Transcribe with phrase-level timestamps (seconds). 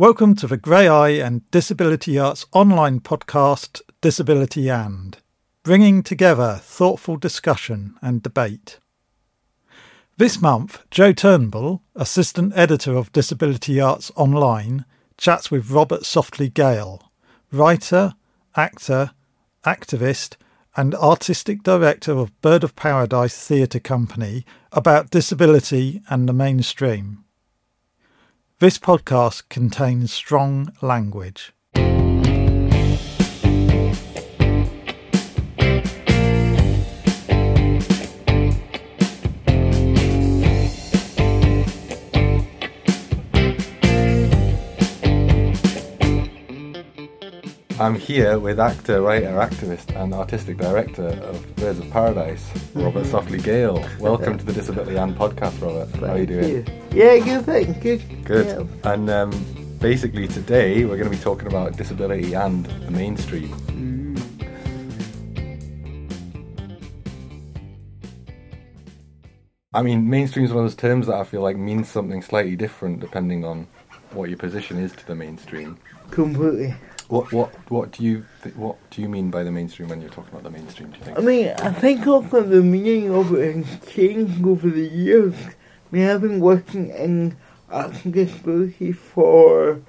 [0.00, 5.18] Welcome to the Graeae and Disability Arts online podcast, Disability and,
[5.62, 8.78] bringing together thoughtful discussion and debate.
[10.16, 14.86] This month, Joe Turnbull, assistant editor of Disability Arts Online,
[15.18, 17.12] chats with Robert Softley Gale,
[17.52, 18.14] writer,
[18.56, 19.10] actor,
[19.66, 20.36] activist,
[20.78, 27.22] and artistic director of Bird of Paradise Theatre Company about disability and the mainstream.
[28.60, 31.54] This podcast contains strong language.
[47.80, 53.42] I'm here with actor, writer, activist, and artistic director of Birds of Paradise, Robert Softley
[53.42, 53.82] Gale.
[53.98, 55.88] Welcome to the Disability and podcast, Robert.
[55.98, 56.66] How are you doing?
[56.92, 57.72] Yeah, good, thing.
[57.80, 58.24] Good.
[58.26, 58.68] Good.
[58.84, 58.92] Yeah.
[58.92, 63.50] And um, basically, today we're going to be talking about disability and the mainstream.
[69.72, 72.56] I mean, mainstream is one of those terms that I feel like means something slightly
[72.56, 73.66] different depending on
[74.12, 75.78] what your position is to the mainstream.
[76.10, 76.74] Completely.
[77.10, 80.10] What what what do you th- what do you mean by the mainstream when you're
[80.10, 80.90] talking about the mainstream?
[80.90, 81.18] Do you think?
[81.18, 85.34] I mean, I think often the meaning of it has changed over the years.
[85.44, 87.36] I mean, I've been working in
[88.08, 89.80] disability for,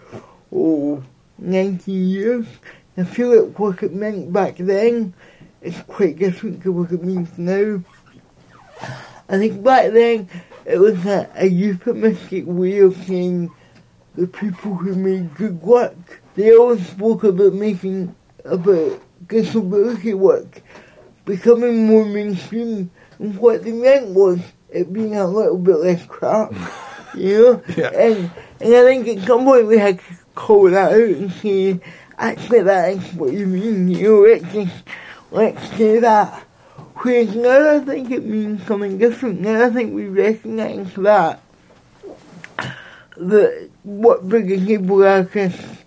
[0.52, 1.04] oh,
[1.38, 2.48] 19 years.
[2.98, 5.14] I feel like what it meant back then
[5.62, 7.84] is quite different to what it means now.
[9.30, 10.28] I think back then
[10.66, 13.52] it was a, a euphemistic way of saying
[14.16, 16.21] the people who made good work.
[16.36, 18.16] They always spoke about making
[18.46, 20.62] about disability work
[21.26, 22.92] becoming more mainstream.
[23.20, 26.54] And what they meant was it being a little bit less crap,
[27.16, 27.64] you know?
[27.76, 27.90] Yeah.
[27.90, 31.80] And, and I think at some point we had to call that out and say,
[32.18, 34.84] actually that is what you mean, you know, let's just,
[35.32, 36.46] let's say that.
[36.98, 39.42] Whereas now I think it means something different.
[39.42, 41.42] Now I think we recognise that
[43.18, 45.81] that what the disabled artists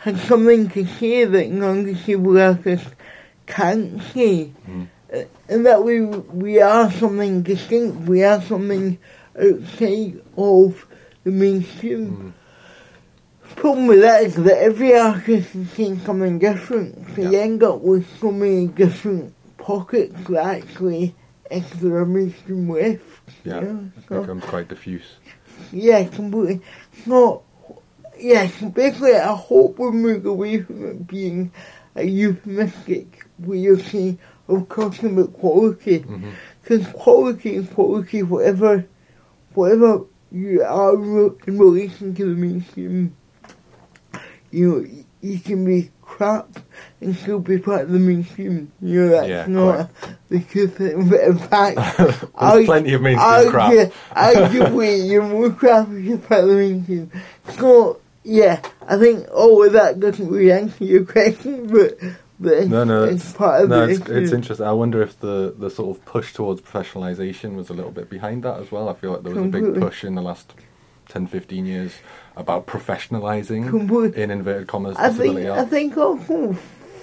[0.00, 2.88] has something to say that non-disabled artists
[3.46, 4.52] can't say.
[4.68, 4.88] Mm.
[5.48, 8.96] And that we we are something distinct, we are something
[9.36, 10.86] outside of
[11.24, 12.32] the mainstream.
[13.56, 17.40] Problem with that is that every artist is saying something different, so you Yeah.
[17.40, 21.14] end up with so many different pockets that actually
[21.50, 23.02] enter a mainstream with.
[23.44, 25.16] Yeah, you know, it becomes quite diffuse.
[25.72, 26.60] yeah, completely.
[27.06, 27.42] No,
[28.20, 31.52] yeah, basically, I hope we move away from it being
[31.96, 36.00] a euphemistic way of saying, of talking about quality.
[36.00, 36.30] Mm-hmm.
[36.62, 38.86] Because quality is quality, whatever,
[39.54, 43.16] whatever you are in relation to the mainstream.
[44.52, 44.86] You know,
[45.20, 46.48] you can be crap
[47.00, 48.72] and still be part of the mainstream.
[48.80, 49.90] You know, that's Yeah, not
[50.28, 51.08] the good thing.
[51.08, 53.72] But in fact, There's I- plenty of mainstream crap.
[53.72, 57.10] Argue, arguably, you're more crap if you're part of the mainstream.
[57.58, 61.98] So, yeah, I think all of that doesn't really answer your question, but,
[62.38, 64.66] but No, no, it's it's, part of no, the it's, it's interesting.
[64.66, 68.42] I wonder if the, the sort of push towards professionalisation was a little bit behind
[68.44, 68.88] that as well.
[68.88, 70.54] I feel like there was a big push in the last
[71.08, 71.92] 10, 15 years
[72.36, 74.22] about professionalising, Completely.
[74.22, 76.52] in inverted commas, I think, I think also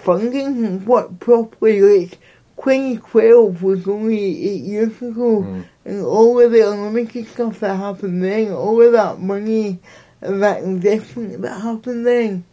[0.03, 2.19] funding worked properly, like
[2.57, 5.65] 2012 was only eight years ago, Mm.
[5.85, 9.79] and all of the unlimited stuff that happened then, all of that money
[10.27, 12.45] and that happened then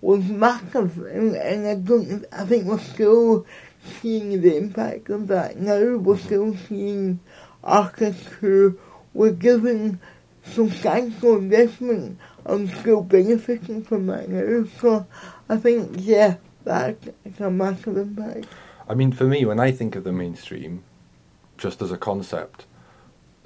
[0.00, 3.46] was massive, and, and I don't, I think we're still
[4.00, 5.96] seeing the impact of that now.
[5.96, 7.20] We're still seeing
[7.62, 8.78] artists who
[9.14, 10.00] were given
[10.44, 14.64] substantial investment and still benefiting from that now.
[14.80, 15.06] So
[15.48, 18.46] I think, yeah, that's a massive impact.
[18.88, 20.82] I mean, for me, when I think of the mainstream,
[21.56, 22.66] just as a concept,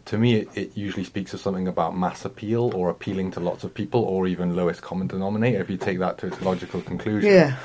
[0.06, 3.64] to me, it, it usually speaks of something about mass appeal or appealing to lots
[3.64, 7.30] of people or even lowest common denominator if you take that to its logical conclusion.
[7.30, 7.56] Yeah.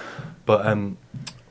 [0.45, 0.97] But um,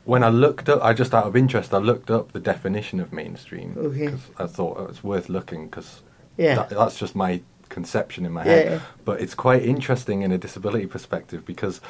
[0.05, 3.13] when I looked up, I just out of interest, I looked up the definition of
[3.13, 3.75] mainstream.
[3.79, 4.09] Okay.
[4.09, 6.03] 'cause I thought it was worth looking because
[6.37, 6.57] Yeah.
[6.57, 8.73] that, that's just my conception in my Yeah, head.
[8.73, 8.81] yeah.
[9.05, 11.81] But it's quite interesting in a disability perspective because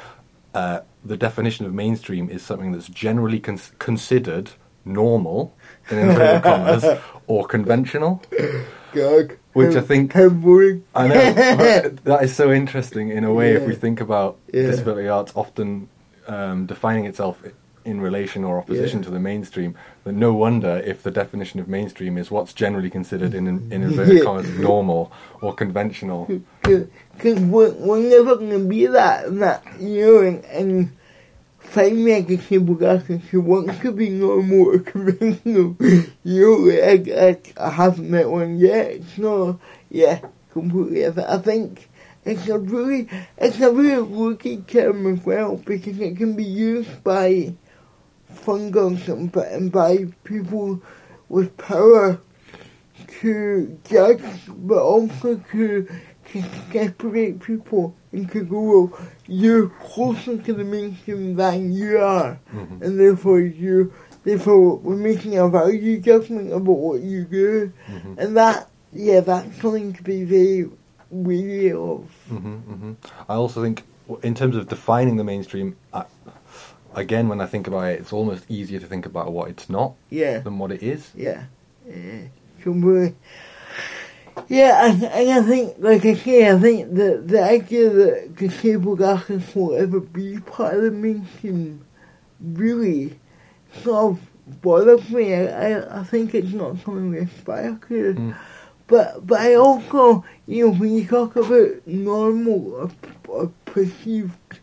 [0.53, 4.51] uh, the definition of mainstream is something that's generally cons- considered
[4.85, 5.55] normal,
[5.89, 6.85] in inverted commas,
[7.27, 8.21] or conventional.
[8.93, 9.37] God.
[9.53, 10.15] Which I think-.
[10.15, 11.33] I know
[12.03, 14.67] that is so interesting in a way if we think about Yeah.
[14.67, 15.89] disability arts often
[16.27, 17.41] um, defining itself
[17.83, 19.05] in relation or opposition Yeah.
[19.05, 23.33] to the mainstream, then no wonder if the definition of mainstream is what's generally considered
[23.33, 24.23] in, in inverted Yeah.
[24.23, 25.11] commas normal
[25.41, 26.27] or conventional.
[26.63, 30.91] Because we're, we're never going to be that, that, you know, and, and
[31.77, 35.75] a disabled artist who wants to be normal or conventional,
[36.23, 39.59] you I, I, haven't met one yet, so,
[39.89, 40.21] yeah,
[40.51, 41.05] completely.
[41.05, 41.89] I, think
[42.25, 43.07] it's a really,
[43.37, 47.53] it's a really working term as well, because it can be used by
[48.33, 50.81] funders and, and by people
[51.29, 52.19] with power
[53.21, 55.87] to judge, but also to,
[56.31, 62.39] to separate people and to go, well, you're closer to the mainstream than you are,
[62.53, 62.81] Mhm.
[62.81, 63.91] and therefore you,
[64.23, 68.17] therefore we're making a value judgment about what you do, Mhm.
[68.17, 70.69] and that, yeah, that's something to be very
[71.09, 72.05] wary of.
[72.29, 72.91] hmm hmm
[73.29, 73.83] I also think,
[74.23, 76.03] in terms of defining the mainstream, I,
[76.95, 79.93] again, when I think about it, it's almost easier to think about what it's not
[80.09, 80.39] Yeah.
[80.39, 81.11] than what it is.
[81.15, 81.43] Yeah,
[81.87, 82.27] yeah.
[84.47, 89.01] Yeah, and, and I think, like I say, I think the the idea that disabled
[89.01, 91.85] artists will ever be part of the mainstream
[92.39, 93.19] really
[93.83, 95.33] sort of bothers me.
[95.33, 98.13] I, I, I think it's not something we aspire to.
[98.13, 98.35] Mm.
[98.87, 102.91] But but I also, you know, when you talk about normal or,
[103.27, 104.59] or perceived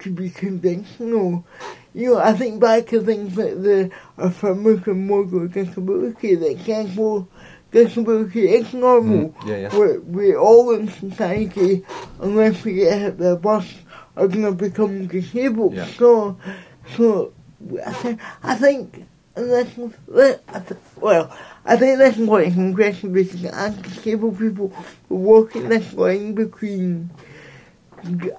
[0.00, 1.44] to be conventional,
[1.94, 7.26] you know, I think back to things like the affirmative model of disability, that well,
[7.70, 9.30] disability is normal.
[9.30, 9.76] Mm, yeah, yeah.
[9.76, 11.84] We're, we're all in society,
[12.20, 13.66] unless we get hit by a bus,
[14.16, 15.74] are going to become disabled.
[15.74, 15.86] Yeah.
[15.86, 16.38] So,
[16.96, 17.32] so
[17.86, 19.04] I think, I think
[19.36, 19.68] unless,
[20.06, 24.72] let- I th- well, I think that's quite an question because disabled people
[25.08, 27.10] will walk this line between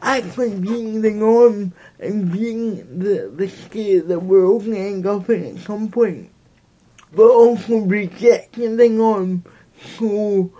[0.01, 5.05] actually being the norm and being the, the state that we're all going to end
[5.05, 6.29] up in at some point,
[7.13, 9.43] but also rejecting norm
[9.97, 10.51] so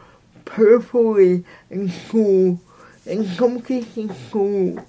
[0.45, 2.59] powerfully and so,
[3.05, 4.83] in some cases, so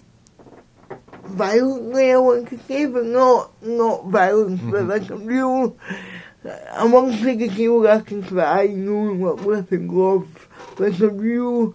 [1.24, 4.88] violently, I want to say, but not, not violence, but Mhm.
[4.88, 5.76] like a real,
[6.76, 11.74] amongst the disabled artists that I know and work with and love, there's a real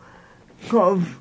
[0.69, 1.19] sort of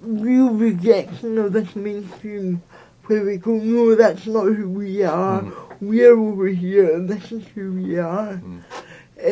[0.00, 2.62] real rejection of this mainstream
[3.06, 5.42] where we go, no, that's not who we are.
[5.42, 5.65] Mm.
[5.80, 8.34] We're over here and this is who we are.
[8.34, 8.62] Mm.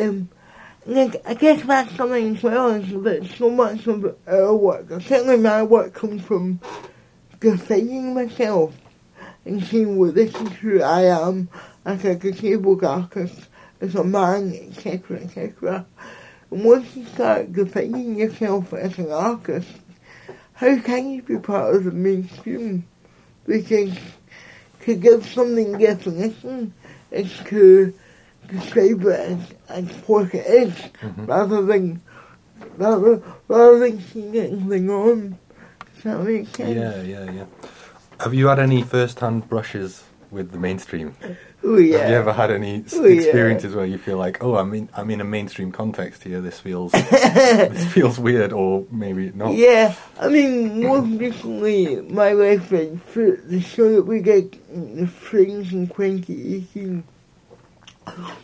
[0.01, 0.29] Um,
[0.85, 5.01] like, I guess that's something as well is that so much of our work, or
[5.01, 6.59] certainly my work comes from
[7.39, 8.75] defining myself
[9.45, 11.49] and seeing well, this is who I am
[11.85, 13.47] as a disabled artist,
[13.81, 15.85] as a man, etc., etc.
[16.51, 19.69] And once you start defining yourself as an artist,
[20.53, 22.87] how can you be part of the mainstream?
[23.45, 23.97] Because
[24.85, 26.73] to give something definition
[27.11, 27.93] is to
[28.47, 29.39] describe it as,
[29.69, 31.27] as what it is, Mhm.
[31.27, 32.01] rather than
[32.77, 35.37] rather, rather than seeing it as the norm.
[35.95, 36.75] Does that make sense?
[36.75, 37.45] Yeah, yeah, yeah.
[38.19, 41.15] Have you had any first-hand brushes with the mainstream?
[41.67, 41.97] Oh yeah.
[41.97, 43.21] Have you ever had any s- Oh, yeah.
[43.21, 46.39] experiences where you feel like, oh, I'm in, I'm in a mainstream context here.
[46.39, 49.53] This feels, this feels weird, or maybe not.
[49.55, 55.07] Yeah, I mean, most recently, my and for the show that we did in the
[55.07, 57.03] Springs in 2018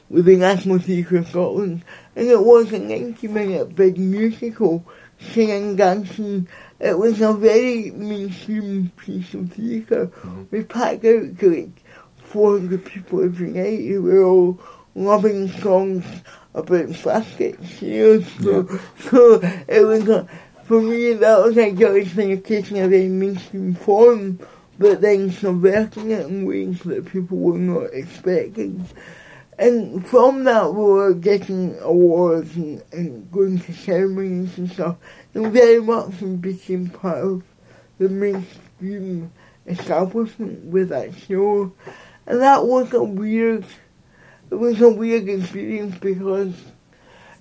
[0.10, 1.84] with the National Theatre of Scotland,
[2.16, 4.84] and it was a 90 minute big musical,
[5.20, 6.48] singing, dancing.
[6.80, 10.08] It was a very mainstream piece of theatre.
[10.08, 10.48] Mhm.
[10.50, 11.81] We packed out to like
[12.32, 14.60] 400 people every night who were all
[14.96, 16.06] loving songs
[16.54, 20.28] about plastic know, so, so it was a,
[20.64, 24.40] for me that was like a thing of a very mainstream form,
[24.80, 28.86] but then subverting it in ways that people were not expecting.
[29.60, 34.98] And from that we were getting awards and, and going to ceremonies and stuff,
[35.34, 37.44] and very much we became part of
[38.00, 39.32] the mainstream
[39.68, 41.72] establishment with that show.
[42.28, 43.66] And that was a weird,
[44.50, 46.54] it was a weird experience because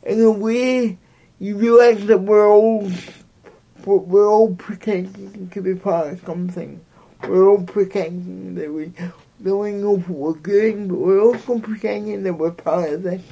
[0.02, 0.98] in a way
[1.38, 2.90] you realize that we're all,
[3.84, 6.80] we're, all pretending to be part of something.
[7.26, 8.92] We're all pretending that we,
[9.40, 13.22] we know we're doing, but we're also pretending that we're part of this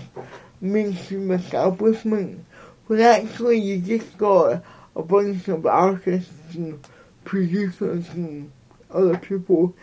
[0.61, 2.45] mainstream establishment.
[2.89, 4.63] But actually you just got
[4.97, 6.85] a bunch of artists and
[7.25, 8.51] producers and
[8.91, 9.75] other people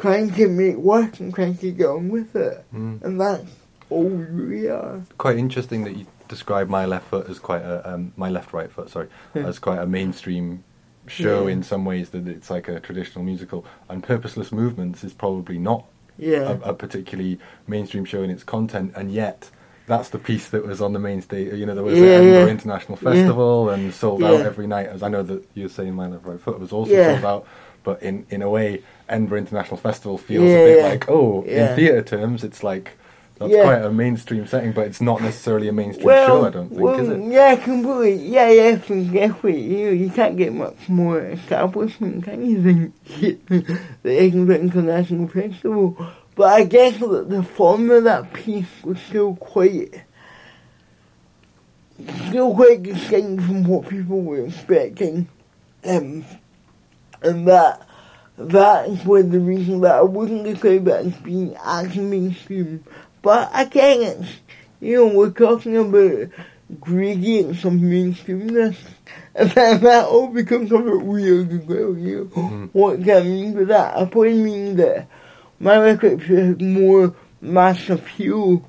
[0.00, 2.64] trying to make work and trying to get on with it.
[2.74, 3.02] Mm.
[3.02, 3.44] And that's
[3.90, 5.02] all we are.
[5.18, 8.70] Quite interesting that you describe my left foot as quite a um, my left right
[8.70, 10.62] foot, sorry, as quite a mainstream
[11.06, 11.54] show Yeah.
[11.54, 15.86] in some ways that it's like a traditional musical, and Purposeless Movements is probably not
[16.18, 16.58] Yeah.
[16.62, 19.50] a, a particularly mainstream show in its content, and yet
[19.86, 21.52] that's the piece that was on the main stage.
[21.52, 22.50] You know, there was Yeah, the Edinburgh yeah.
[22.52, 24.86] International Festival and sold out every night.
[24.86, 27.14] As I know that you were saying, My Left Right Foot was also Yeah.
[27.14, 27.46] sold out.
[27.82, 30.88] But in, in a way, Edinburgh International Festival feels Yeah, a bit yeah.
[30.88, 31.70] like, oh, Yeah.
[31.70, 32.92] in theatre terms, it's like
[33.40, 36.44] that's quite a mainstream setting, but it's not necessarily a mainstream well, show.
[36.46, 37.22] I don't think, well, is it?
[37.32, 38.28] Yeah, completely.
[38.28, 39.62] Yeah, yeah, definitely.
[39.62, 42.92] You you can't get much more establishment, can you, than
[44.02, 45.96] the Edinburgh International Festival?
[46.34, 50.02] But I guess that the form of that piece was still quite,
[52.28, 55.28] still quite distinct from what people were expecting.
[55.84, 56.26] Um,
[57.22, 57.86] and that,
[58.38, 62.84] that is one of the reason that I wasn't describe it as being actually mainstream.
[63.22, 64.26] But again,
[64.80, 66.28] you know, we're talking about
[66.80, 68.76] gradients of mainstreamness.
[69.34, 72.42] And then that all becomes a bit weird as well, you know.
[72.42, 72.68] Mhm.
[72.72, 73.96] What do I mean by that?
[73.96, 75.08] I probably mean that
[75.58, 78.68] my record has more mass appeal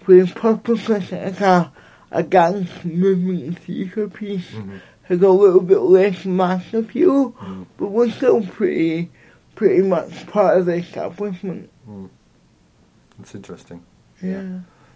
[0.00, 1.72] for the purposes as a,
[2.10, 4.80] a dance movement theatre piece Mhm.
[5.04, 7.66] Has a little bit less mass appeal, Mm.
[7.76, 9.10] but we're still pretty,
[9.56, 11.70] pretty much part of the establishment.
[11.88, 12.08] Mm.
[13.18, 13.82] That's interesting.
[14.22, 14.42] Yeah.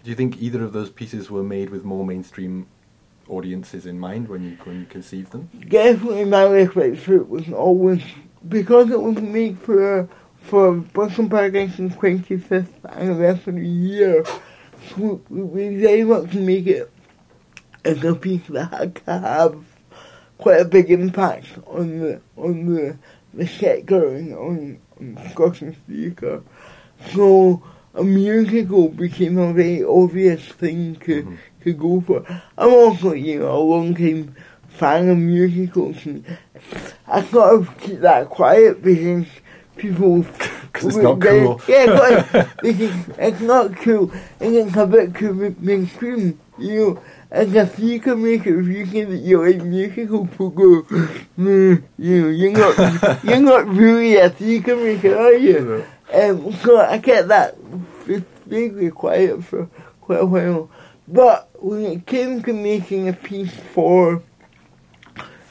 [0.03, 2.67] Do you think either of those pieces were made with more mainstream
[3.27, 5.49] audiences in mind when you when you conceived them?
[5.67, 8.01] Definitely my record for it was always,
[8.47, 10.07] because it was made for,
[10.39, 14.23] for Brooklyn Foundation's 25th anniversary year,
[14.97, 16.89] we, we very much make it
[17.83, 19.63] as a piece that had to have
[20.37, 22.97] quite a big impact on the on the
[23.33, 26.41] the sector and on, on Scottish theatre.
[27.13, 27.61] So
[27.93, 31.37] a musical became a very obvious thing to Mhm.
[31.63, 32.23] to go for.
[32.57, 34.35] I'm also, you know, a long time
[34.69, 36.23] fan of musicals and
[37.07, 39.25] I sort of keep that quiet because
[39.75, 40.23] people
[40.73, 41.61] 'Cause it's not they- cool.
[41.67, 47.01] Yeah, quite, because it's not cool and it's a bit too ma- mainstream, you know.
[47.29, 50.81] As a theatre maker, if you say that you like musicals, people go,
[51.37, 55.85] mm, you know, you're not, you're not really a theatre maker, are you?
[56.13, 57.57] Um, so I kept that
[58.05, 59.69] v- quiet for
[59.99, 60.69] quite a while.
[61.05, 64.23] But when it came to making a piece for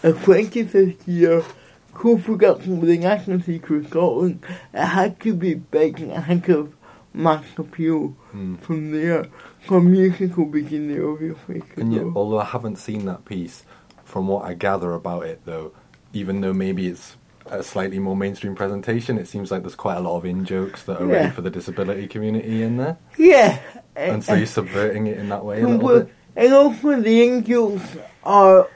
[0.03, 1.45] a 25th year
[1.93, 6.45] co-production with the National Theatre of Scotland, it had to be big and it had
[6.45, 6.73] to
[7.17, 8.59] mass appeal Mm.
[8.61, 9.27] from there.
[9.67, 13.65] So musical became the obvious way to And yet, although I haven't seen that piece,
[14.05, 15.73] from what I gather about it, though,
[16.13, 20.01] even though maybe it's a slightly more mainstream presentation, it seems like there's quite a
[20.01, 21.13] lot of in jokes that are Yeah.
[21.15, 23.59] ready for the disability community in there, Yeah.
[23.97, 26.13] and so you're subverting it in that way a And little well, bit.
[26.37, 27.81] And also the angels
[28.25, 28.69] are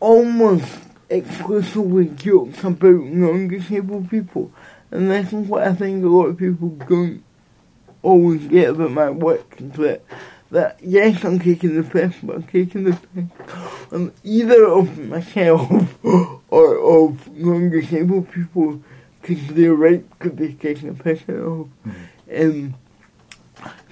[0.00, 0.78] almost
[1.08, 4.50] exclusively jokes about non-disabled people.
[4.90, 7.22] And this is what I think a lot of people don't
[8.06, 10.02] always get about my work, is that,
[10.52, 13.24] that yes, I'm taking the piss, but I'm taking the piss.
[13.92, 15.98] On either of myself
[16.48, 18.82] or of non-disabled people,
[19.20, 21.68] because they're right could be taking the piss out of.
[22.32, 22.74] Um,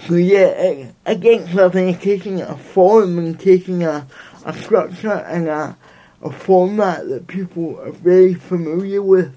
[0.07, 4.07] so yeah, against think taking a form and taking a,
[4.45, 5.77] a structure and a,
[6.23, 9.35] a format that people are very familiar with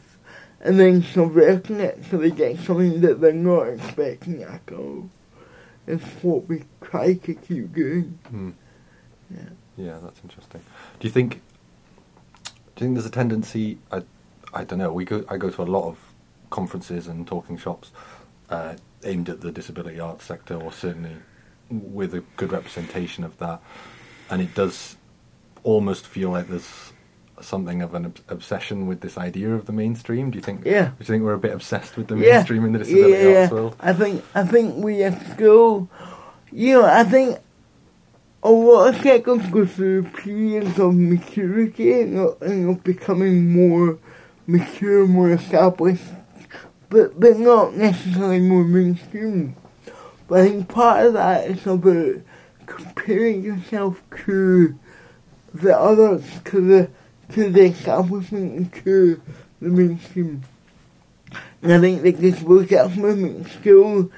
[0.67, 5.09] and then subverting it so they get something that they're not expecting at all.
[5.87, 8.19] It's what we try to keep doing.
[8.29, 8.53] Mm.
[9.31, 9.49] Yeah.
[9.77, 10.61] Yeah, that's interesting.
[10.99, 11.41] Do you think?
[12.43, 13.77] Do you think there's a tendency?
[13.91, 14.01] I,
[14.53, 14.91] I don't know.
[14.91, 15.23] We go.
[15.29, 15.97] I go to a lot of
[16.49, 17.91] conferences and talking shops
[18.49, 21.15] uh, aimed at the disability arts sector, or certainly
[21.69, 23.61] with a good representation of that.
[24.29, 24.97] And it does
[25.63, 26.91] almost feel like there's
[27.41, 30.31] something of an ob- obsession with this idea of the mainstream.
[30.31, 30.65] Do you think?
[30.65, 30.85] Yeah.
[30.87, 32.33] Do you think we're a bit obsessed with the Yeah.
[32.37, 33.53] mainstream in the disability yeah, arts yeah.
[33.53, 33.75] world?
[33.79, 35.87] I think I think we have to go.
[36.51, 37.39] You know, I think
[38.43, 43.97] a lot of sectors go through periods of maturity and of, and of becoming more
[44.45, 46.03] mature, more established,
[46.89, 49.55] but but not necessarily more mainstream.
[50.27, 52.15] But I think part of that is about
[52.65, 54.77] comparing yourself to
[55.53, 56.89] the others, to the
[57.33, 59.21] to the establishment, to
[59.61, 60.43] the mainstream.
[61.61, 64.11] And I think that this World Cup movement still,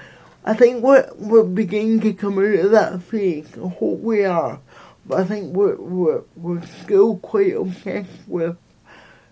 [0.45, 3.49] I think we're, we're beginning to come out of that phase.
[3.57, 4.59] I hope we are.
[5.05, 8.57] But I think we're, we're, we're still quite obsessed with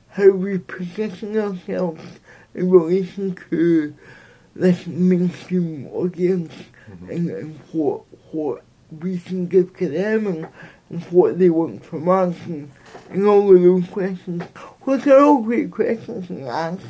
[0.09, 2.01] how we position ourselves
[2.55, 3.93] in relation to
[4.55, 6.53] this mainstream audience
[6.89, 7.09] mm-hmm.
[7.11, 10.47] and, and what, what we can give to them and,
[10.89, 12.71] and what they want from us and
[13.25, 14.43] all of those questions.
[14.81, 16.81] Which are all great questions to ask.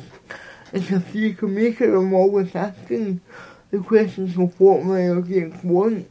[0.72, 3.20] it's a maker, I'm always asking
[3.70, 6.08] the questions of what my audience want.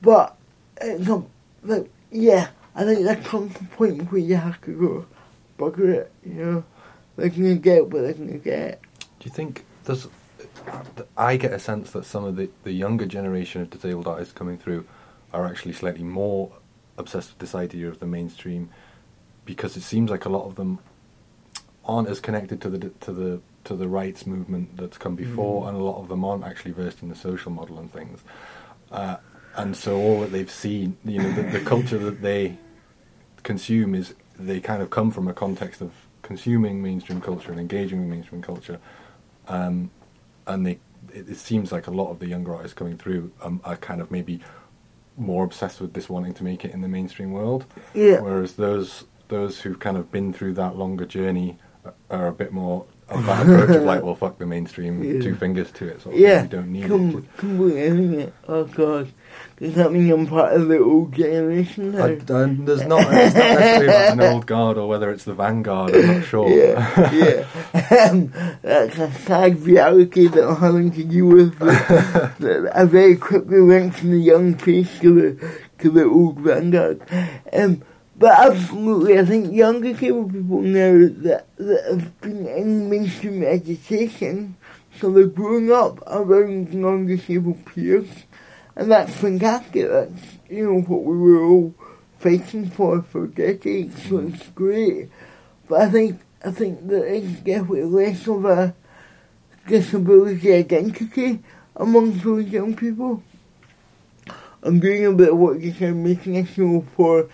[0.00, 0.36] But
[0.80, 1.22] it's a,
[2.10, 5.06] yeah, I think there comes a point where you have to go,
[5.58, 6.64] bugger it, you know.
[7.16, 8.80] They're going to get what they're going to get.
[9.00, 10.08] Do you think there's?
[11.16, 14.56] I get a sense that some of the, the younger generation of disabled artists coming
[14.56, 14.86] through
[15.32, 16.52] are actually slightly more
[16.98, 18.70] obsessed with this idea of the mainstream
[19.44, 20.78] because it seems like a lot of them
[21.84, 25.68] aren't as connected to the to the to the rights movement that's come before, Mm.
[25.68, 28.20] and a lot of them aren't actually versed in the social model and things.
[28.90, 29.16] Uh,
[29.56, 32.56] and so all that they've seen, you know, the, the culture that they
[33.42, 38.00] consume is they kind of come from a context of consuming mainstream culture and engaging
[38.00, 38.78] with mainstream culture,
[39.48, 39.90] um,
[40.46, 40.78] and they
[41.12, 44.00] it, it seems like a lot of the younger artists coming through um, are kind
[44.00, 44.40] of maybe
[45.16, 48.20] more obsessed with this wanting to make it in the mainstream world, Yeah.
[48.20, 51.56] whereas those those who've kind of been through that longer journey
[52.10, 52.84] are- a bit more
[53.26, 55.20] that approach of like, well, fuck the mainstream, Yeah.
[55.20, 56.50] two fingers to it, sort of Yeah, thing.
[56.50, 57.36] You don't need come, it.
[57.36, 58.32] completely.
[58.48, 59.12] Oh god,
[59.58, 61.94] does that mean I'm part of the old generation?
[61.94, 65.34] I, I, there's not, it's not necessarily about an old guard or whether it's the
[65.34, 65.94] vanguard.
[65.94, 66.48] I'm not sure.
[66.48, 68.08] Yeah, yeah.
[68.10, 71.56] um, that's a sad reality that I'm having to deal with.
[71.62, 77.02] I very quickly went from the young face to the to the old vanguard.
[77.52, 77.82] Um,
[78.22, 84.56] but absolutely, I think younger people know that that have been in mainstream education,
[85.00, 88.06] so they're growing up around non-disabled peers,
[88.76, 89.88] and that's fantastic.
[89.88, 91.74] That's you know what we were all
[92.20, 95.10] fighting for for decades, so it's great.
[95.68, 98.72] But I think I think there is definitely less of a
[99.66, 101.40] disability identity
[101.74, 103.20] among those young people.
[104.62, 107.28] I'm doing a bit of work just now making a show for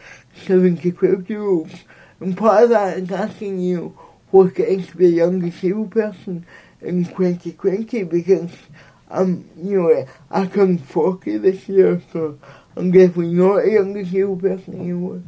[0.46, 1.74] 70 12 year olds.
[2.20, 3.96] And part of that is asking you
[4.30, 6.44] what it is to be a young disabled person
[6.80, 8.50] in 2020 because
[9.10, 12.38] I'm, you know, I turned 40 this year, so
[12.76, 15.22] I'm definitely not a young disabled person anymore.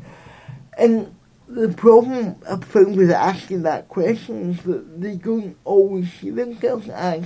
[0.76, 1.14] And
[1.49, 6.88] the problem I found with asking that question is that they don't always see themselves
[6.88, 7.25] as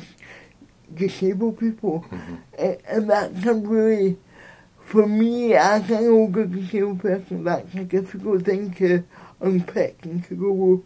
[0.95, 2.05] disabled people.
[2.11, 2.39] Mhm.
[2.59, 4.17] And, and that can really,
[4.85, 9.03] for me as an older disabled person, that's a difficult thing to
[9.41, 10.83] unpick and to go,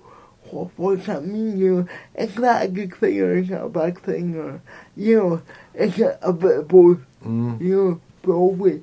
[0.50, 1.58] what, what does that mean?
[1.58, 4.36] You know, is that a good thing or is that a bad thing?
[4.36, 4.62] Or,
[4.96, 5.42] you know,
[5.74, 6.98] is it a bit of both?
[7.24, 7.60] Mm.
[7.60, 8.82] you know, probably.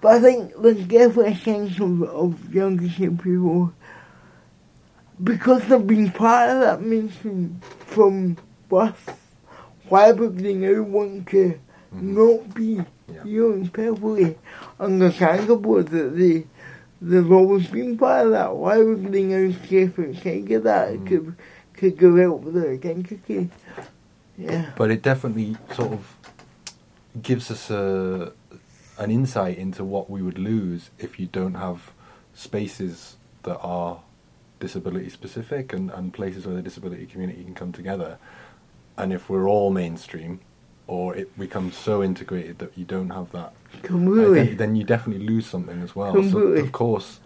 [0.00, 2.78] But I think there's definitely a sense of, of young
[3.18, 3.72] people
[5.22, 8.36] because they've been part of that mission from
[8.68, 9.20] birth.
[9.88, 11.58] Why would they now want to
[11.94, 12.02] Mhm.
[12.02, 12.80] not be,
[13.12, 13.24] Yeah.
[13.24, 14.36] you know, perfectly
[14.80, 16.46] understandable that they
[17.02, 18.56] they've always been part of that.
[18.56, 21.08] Why would they now step outside of that Mhm.
[21.08, 21.34] to
[21.78, 23.50] to develop their identity?
[24.38, 24.70] Yeah.
[24.76, 26.16] But it definitely sort of
[27.22, 28.32] gives us a
[28.98, 31.92] an insight into what we would lose if you don't have
[32.32, 34.00] spaces that are
[34.60, 38.18] disability specific and, and places where the disability community can come together.
[38.96, 40.40] And if we're all mainstream,
[40.86, 45.46] or it becomes so integrated that you don't have that, identi- then you definitely lose
[45.46, 46.12] something as well.
[46.30, 47.20] So of course,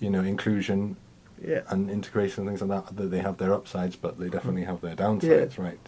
[0.00, 0.96] you know, inclusion
[1.44, 1.60] yeah.
[1.68, 4.80] and integration and things like that, that they have their upsides, but they definitely have
[4.80, 5.78] their downsides, right?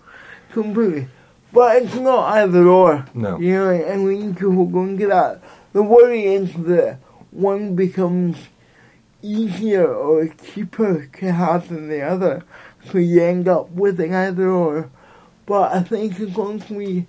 [0.51, 1.09] Completely.
[1.53, 3.07] But it's not either or.
[3.13, 3.39] No.
[3.39, 5.43] You know, and we need to hold on to that.
[5.73, 6.99] The worry is that
[7.31, 8.37] one becomes
[9.23, 12.45] easier or cheaper to have than the other.
[12.91, 14.91] So you end up with an either or.
[15.51, 17.07] But I think as long as we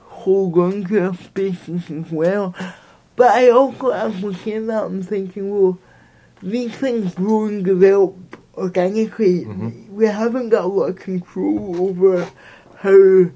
[0.00, 2.54] hold on to our spaces as well.
[3.16, 5.78] But I also, saying that, I'm thinking, well,
[6.42, 8.16] these things grow and develop
[8.56, 9.44] organically.
[9.44, 9.90] Mhm.
[9.90, 12.30] We haven't got a lot of control over
[12.76, 13.26] how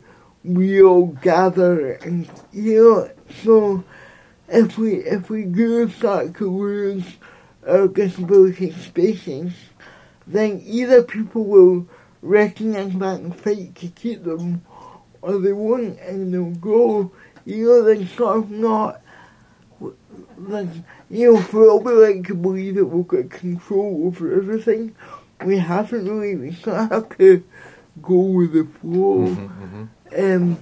[0.42, 3.10] we all gather and you know
[3.42, 3.84] so
[4.48, 7.04] if we if we do start to lose
[7.68, 9.52] our disability spaces
[10.26, 11.86] then either people will
[12.26, 14.62] recognize that and fight to keep them
[15.22, 17.10] or they won't and they'll go
[17.44, 19.00] you know they're sort of not
[20.38, 20.68] like
[21.10, 24.94] you know for all we like to believe that we've got control over everything
[25.44, 27.42] we haven't really we sort of have to
[28.02, 30.36] go with the flow Mhm, mhm.
[30.36, 30.58] um,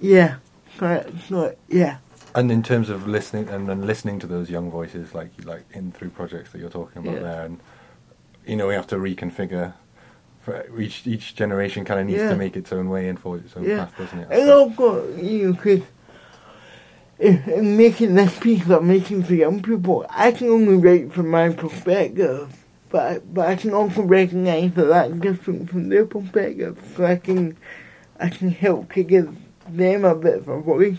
[0.00, 0.36] yeah,
[0.78, 1.98] so it's not, yeah,
[2.34, 5.92] And in terms of listening and then listening to those young voices, like like in
[5.92, 7.20] through projects that you're talking about Yeah.
[7.22, 7.60] there, and
[8.46, 9.74] you know we have to reconfigure.
[10.40, 12.30] For each each generation kind of needs Yeah.
[12.30, 13.84] to make its own way and follow its own Yeah.
[13.84, 14.28] path, doesn't it?
[14.30, 15.82] and So- also, you know, because
[17.18, 21.12] in, in making this piece that I'm making for young people, I can only write
[21.12, 22.48] from my perspective,
[22.88, 27.56] but but I can also recognise that that's different from their perspective, so I can
[28.18, 29.36] I can help to give
[29.68, 30.96] them a bit of a voice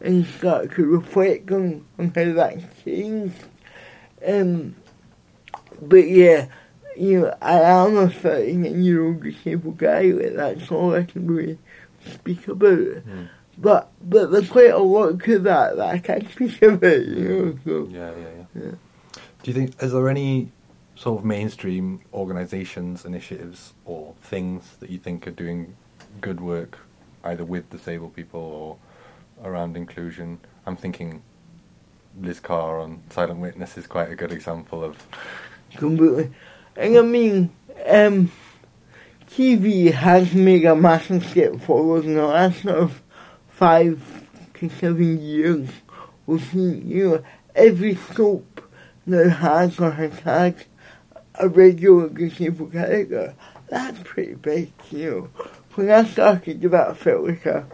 [0.00, 3.34] and start to reflect on, on how that's changed.
[4.26, 4.76] Um,
[5.82, 6.46] but yeah,
[6.98, 11.26] you know, I am a 39 year old disabled guy, like that's all I can
[11.26, 11.58] really
[12.12, 12.78] speak about.
[12.78, 13.28] Mm.
[13.56, 17.58] But but there's quite a lot to that that I can't speak about, you know.
[17.64, 18.70] So Yeah, yeah, yeah, Yeah.
[19.42, 20.50] Do you think is there any
[20.96, 25.76] sort of mainstream organisations, initiatives, or things that you think are doing
[26.20, 26.78] good work,
[27.24, 28.78] either with disabled people
[29.42, 30.40] or around inclusion?
[30.66, 31.22] I'm thinking
[32.20, 35.06] Liz Carr on Silent Witness is quite a good example of.
[35.76, 36.32] completely.
[36.78, 37.50] And I mean,
[37.86, 38.30] um,
[39.28, 43.02] TV has made a massive step forward in the last sort of
[43.48, 44.00] five
[44.54, 45.68] to seven years.
[46.24, 47.24] We've seen, you know,
[47.56, 48.62] every scope
[49.06, 50.54] now has or has had
[51.34, 53.34] a regular disabled character.
[53.68, 55.44] That's pretty big, you know.
[55.74, 57.66] When I started that, I felt like a,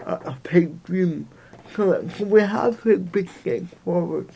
[0.00, 1.28] a, a big dream.
[1.74, 4.30] So, so we have put big steps forward.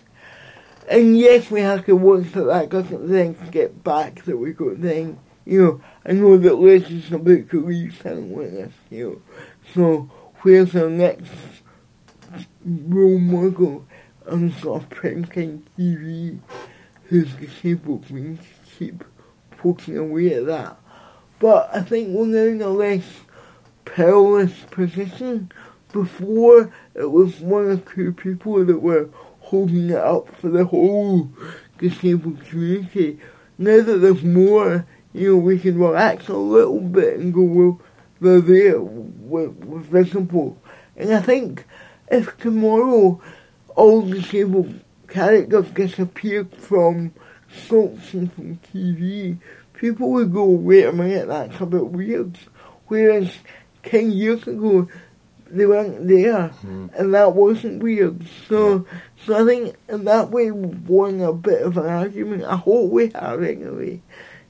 [0.90, 4.83] And yes, we have to work so that doesn't then get back that we got
[4.83, 5.20] then.
[5.46, 9.22] You know, I know that this is about to leave Silent Witness, you know.
[9.72, 10.11] So,
[10.42, 11.31] where's the next
[12.64, 13.87] role model
[14.29, 16.40] on sort of primetime TV
[17.05, 18.11] who's disabled?
[18.11, 19.05] We need to keep
[19.59, 20.76] poking away at that.
[21.38, 23.05] But I think we're now in a less
[23.85, 25.53] perilous position.
[25.92, 29.09] Before, it was one or two people that were
[29.50, 31.28] holding it up for the whole
[31.78, 33.18] disabled community.
[33.58, 37.80] Now that there's more, you know, we can relax a little bit and go, well,
[38.20, 40.56] they're there, we're, we're visible.
[40.96, 41.64] And I think
[42.08, 43.20] if tomorrow
[43.74, 47.12] all disabled characters disappeared from
[47.66, 49.38] soaps and from TV,
[49.74, 52.38] people would go, wait a minute, that's a bit weird.
[52.86, 53.32] Whereas
[53.82, 54.88] 10 years ago,
[55.50, 56.90] they weren't there, Mm.
[56.98, 58.24] and that wasn't weird.
[58.48, 58.86] So,
[59.26, 62.44] so I think in that way we won a bit of an argument.
[62.44, 64.00] I hope we have anyway,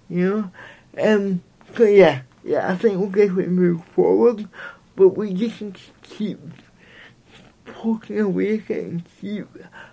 [0.08, 0.50] you
[0.96, 1.12] know.
[1.14, 1.42] Um.
[1.76, 2.70] So yeah, yeah.
[2.70, 4.48] I think we'll definitely move forward,
[4.96, 5.62] but we just
[6.02, 6.38] keep
[7.64, 9.46] poking away at it and keep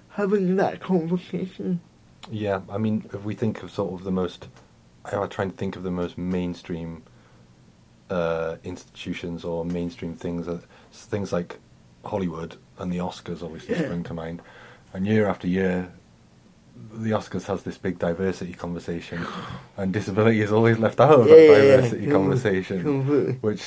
[0.09, 1.79] having that conversation.
[2.29, 4.47] Yeah, I mean, if we think of sort of the most,
[5.05, 7.03] I try and think of the most mainstream
[8.09, 10.59] uh, institutions or mainstream things, uh,
[10.91, 11.59] things like
[12.05, 13.83] Hollywood and the Oscars obviously Yeah.
[13.85, 14.41] spring to mind.
[14.93, 15.89] And year after year,
[16.93, 19.25] the Oscars has this big diversity conversation,
[19.77, 21.75] and disability is always left out of Yeah, that yeah, yeah.
[21.77, 23.33] diversity Com- conversation, completely.
[23.41, 23.63] which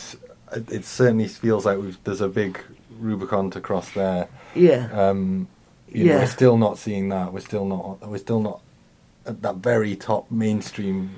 [0.52, 2.58] it, it certainly feels like we've, there's a big
[2.98, 4.28] Rubicon to cross there.
[4.54, 4.88] Yeah.
[4.92, 5.48] Um,
[5.88, 6.18] you know, Yeah.
[6.20, 7.32] we're still not seeing that.
[7.32, 8.06] We're still not.
[8.08, 8.60] We're still not
[9.26, 11.16] at that very top mainstream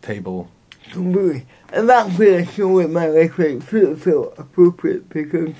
[0.00, 0.48] table.
[0.90, 1.46] Completely.
[1.72, 5.54] And that's where I feel like my record felt, felt appropriate because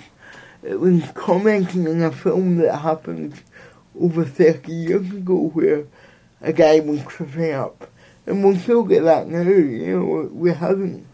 [0.62, 3.40] it was commenting on a film that happened
[3.98, 5.86] over 30 years ago where
[6.42, 7.90] a guy was cripping up.
[8.26, 11.06] And we'll still get that now, you know, we haven't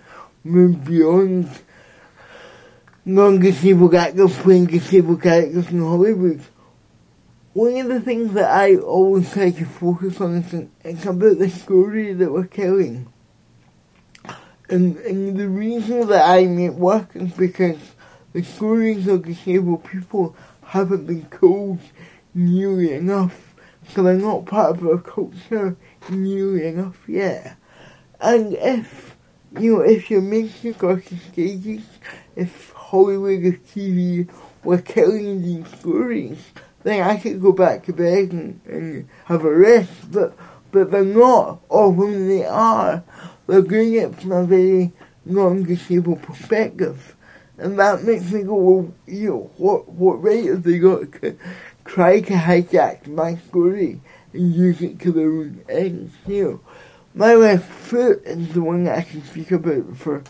[0.42, 1.48] moved beyond
[3.04, 6.42] non-disabled actors playing disabled characters in Hollywood.
[7.52, 11.48] One of the things that I always try to focus on is it's about the
[11.48, 13.12] story that we're telling.
[14.68, 17.78] And, and the reason that I make work is because
[18.32, 21.78] the stories of disabled people haven't been told
[22.34, 23.54] nearly enough.
[23.88, 25.76] So they're not part of our culture
[26.10, 27.56] nearly enough yet.
[28.20, 29.16] And if,
[29.58, 31.00] you know, if your music or
[31.30, 31.84] stages,
[32.36, 34.28] if Hollywood or TV
[34.64, 36.38] were telling these stories,
[36.82, 40.10] then I could go back to bed and, and have a rest.
[40.12, 40.36] But,
[40.70, 43.02] but they're not, or when they are,
[43.48, 44.92] they're doing it from a very
[45.24, 47.16] non-disabled perspective.
[47.56, 51.36] And that makes me go, well, you know, what, what right have they got to
[51.84, 54.00] try to hijack my story
[54.32, 56.60] and use it to their own ends, you know?
[57.14, 60.22] My left foot is the one that I can speak about for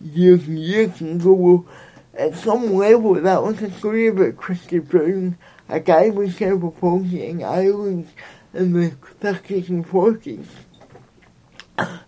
[0.00, 1.66] years and years and go, well,
[2.12, 7.26] at some level, that was a story about Christy Brown, a guy with cerebral palsy
[7.26, 8.08] in Ireland
[8.52, 10.46] in the 30s and 40s.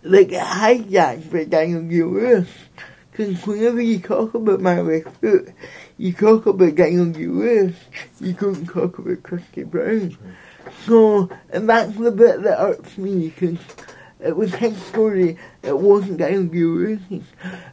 [0.03, 2.47] Like, hijacked by Daniel Day-Lewis.
[3.11, 5.49] Because whenever you talk about my foot,
[5.97, 7.75] you talk about Daniel Day-Lewis,
[8.21, 10.17] you couldn't talk about Christy Brown.
[10.85, 13.59] So, and that's the bit that irks me, because
[14.21, 17.27] it was his story, it wasn't Daniel Day-Lewis's.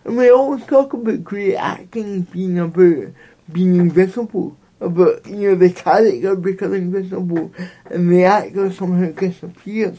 [0.04, 3.12] And we always talk about great acting being about
[3.52, 7.52] being invisible, about, you know, the character becoming invisible,
[7.84, 9.98] and the actor somehow disappears.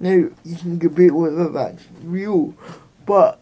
[0.00, 2.54] Now, you can debate whether that's real,
[3.06, 3.40] but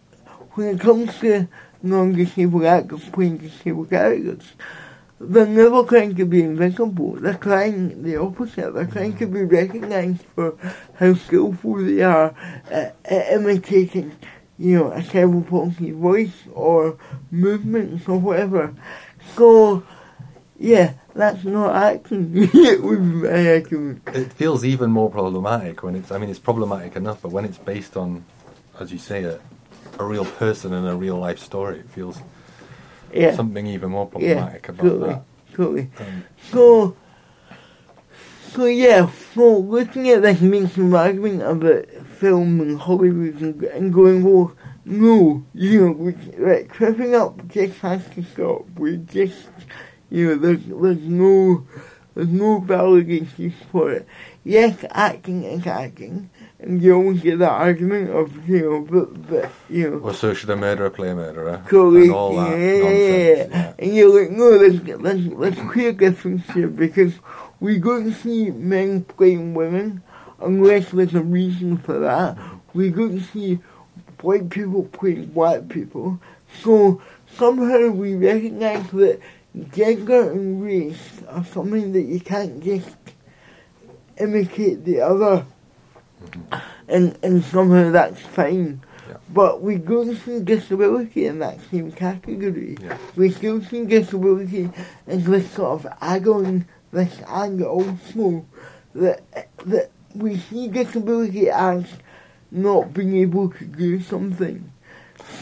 [0.52, 1.48] when it comes to
[1.82, 4.52] non-disabled actors playing disabled characters,
[5.18, 7.12] they're never trying to be invisible.
[7.12, 8.74] They're trying the opposite.
[8.74, 10.56] They're trying to be recognised for
[10.96, 12.34] how skillful they are
[12.70, 14.16] at, at imitating,
[14.58, 16.98] you know, a cerebral palsy voice or
[17.30, 18.74] movements or whatever.
[19.36, 19.84] So,
[20.62, 22.30] yeah, that's not acting.
[22.54, 23.62] it would be my.
[24.14, 26.10] It feels even more problematic when it's.
[26.12, 28.24] I mean, it's problematic enough, but when it's based on,
[28.78, 29.40] as you say, a,
[29.98, 32.18] a real person and a real life story, it feels
[33.12, 35.22] Yeah, something even more yeah, problematic about totally, that.
[35.54, 35.90] totally.
[35.98, 36.96] Um, So,
[38.52, 44.22] so yeah, so looking at this mainstream argument about film and Hollywood and, and going,
[44.22, 44.52] well,
[44.84, 48.66] no, you know, we, like, cripping up just has to stop.
[48.78, 49.48] We just,
[50.12, 51.66] you know, there's, there's no,
[52.14, 54.06] there's no validation for it.
[54.44, 59.50] Yes, acting is acting, and you always get the argument of, you know, but, but,
[59.70, 61.62] you know, well, so should a murderer play a murderer?
[61.66, 62.04] Correct.
[62.04, 63.52] And all that yeah, nonsense.
[63.52, 63.72] yeah.
[63.78, 67.14] And you're like, no, there's, there's, there's clear difference here because
[67.60, 70.02] we don't see men playing women
[70.40, 72.36] unless there's a reason for that.
[72.74, 73.60] We don't see
[74.20, 76.20] white people playing white people.
[76.62, 77.00] So
[77.36, 79.20] somehow we recognize that
[79.70, 82.96] gender and race are something that you can't just
[84.18, 85.44] imitate the other
[86.24, 86.54] mm-hmm.
[86.88, 88.82] and, and somehow that's fine.
[89.08, 89.16] Yeah.
[89.30, 92.76] But we don't see disability in that same category.
[92.80, 92.96] Yeah.
[93.16, 94.70] We still see disability
[95.06, 98.46] as this sort of add-on, this and also
[98.94, 99.22] that
[99.64, 101.84] that we see disability as
[102.50, 104.70] not being able to do something.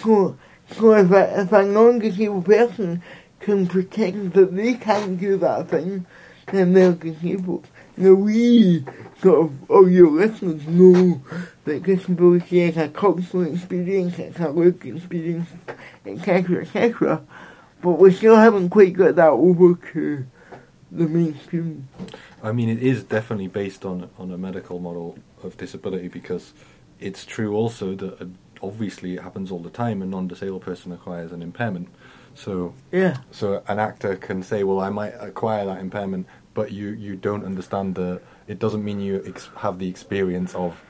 [0.01, 0.37] So
[0.73, 3.03] so if a if a non-disabled person
[3.41, 6.07] can pretend that they can't do that thing,
[6.53, 7.67] then they're disabled.
[7.97, 8.85] Now we
[9.21, 11.21] sort of, oh your listeners know
[11.65, 15.49] that disability is a cultural experience, it's a work experience,
[16.07, 17.23] etc., etc.
[17.83, 20.27] But we still haven't quite got that over to
[20.93, 21.89] the mainstream.
[22.43, 26.53] I mean, it is definitely based on on a medical model of disability because
[26.99, 28.27] it's true also that uh,
[28.63, 30.03] obviously it happens all the time.
[30.03, 31.89] A non-disabled person acquires an impairment,
[32.43, 33.19] so Yeah.
[33.31, 37.45] so an actor can say, "Well, I might acquire that impairment," but you you don't
[37.45, 38.21] understand the.
[38.49, 40.83] It doesn't mean you ex- have the experience of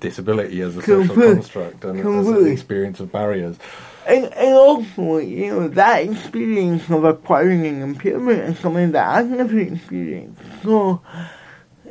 [0.00, 3.56] disability as a social construct and as an experience of barriers.
[4.06, 9.28] And, and also, you know, that experience of acquiring an impairment is something that I've
[9.28, 10.40] never experienced.
[10.62, 11.02] So,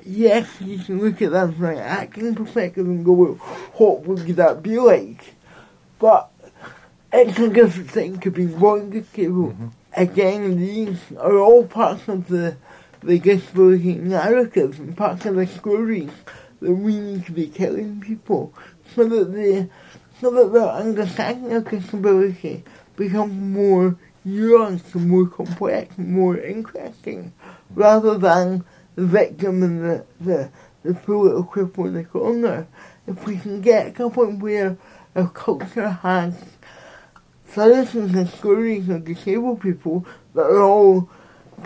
[0.04, 3.34] yes, you can look at that from an acting perspective and go, well,
[3.76, 5.36] what would that be like?
[6.00, 6.32] But
[7.12, 9.56] it's a different thing to be born disabled.
[9.93, 12.58] Again, these are all parts of the,
[13.02, 16.12] the disability narrative and parts of the stories
[16.62, 18.54] that we need to be telling people
[18.95, 19.69] so that they
[20.19, 22.63] so that their understanding of disability
[22.98, 23.95] becomes more
[24.28, 27.32] nuanced, more complex, more interesting,
[27.74, 30.52] rather than the victim and the, the,
[30.84, 32.67] the poor little cripple in the corner.
[33.08, 34.78] If we can get to a point where
[35.15, 36.36] our culture has
[37.50, 41.10] thousands of stories of disabled people that are all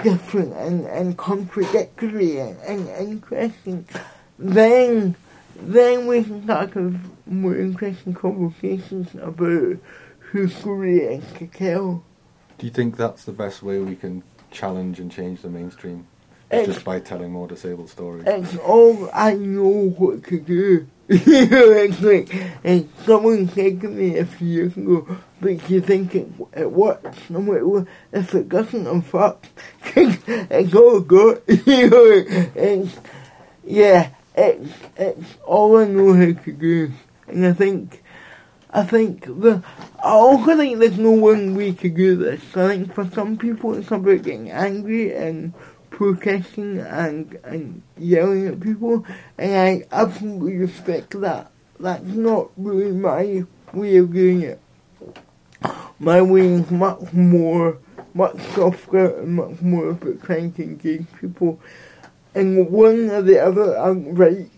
[0.01, 3.85] different and, and contradictory and, and interesting,
[4.39, 5.15] then
[5.55, 6.95] then we can talk of
[7.27, 9.77] more interesting conversations about
[10.19, 12.03] whose story it is to tell.
[12.57, 16.07] Do you think that's the best way we can challenge and change the mainstream?
[16.49, 18.23] It's- just by telling more disabled stories.
[18.27, 20.87] It's all oh, I know what to do.
[21.09, 26.29] it's like, and someone said to me a few years ago, but you think it,
[26.53, 27.17] it works?
[27.27, 29.49] And well, if it doesn't, I'm fucked.
[29.95, 31.43] it's all good.
[31.47, 32.97] it's,
[33.65, 36.91] yeah, it's, it's all I know how to do.
[37.27, 38.01] And I think,
[38.71, 39.61] I think the,
[40.01, 42.41] I also think there's no one way to do this.
[42.55, 45.53] I think for some people it's about getting angry and
[45.89, 49.05] protesting and, and yelling at people,
[49.37, 51.51] and I absolutely respect that.
[51.81, 54.61] That's not really my way of doing it.
[55.99, 57.77] My is much more,
[58.13, 61.59] much softer and much more about trying to engage people.
[62.35, 64.49] And one or the other aren't right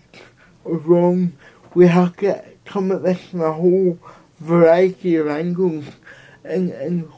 [0.64, 1.34] or wrong.
[1.74, 4.00] We have to come at this from a whole
[4.40, 5.86] variety of angles,
[6.44, 7.12] and, and